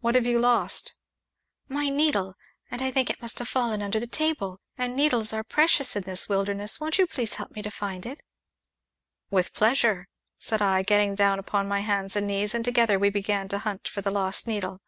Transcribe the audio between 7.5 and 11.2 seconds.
me to find it?" "With pleasure!" said I, getting